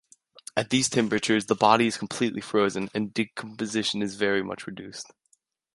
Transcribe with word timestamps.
At 0.57 0.71
these 0.71 0.89
temperatures 0.89 1.45
the 1.45 1.53
body 1.53 1.85
is 1.85 1.95
completely 1.95 2.41
frozen 2.41 2.89
and 2.95 3.13
decomposition 3.13 4.01
is 4.01 4.15
very 4.15 4.41
much 4.41 4.65
reduced. 4.65 5.13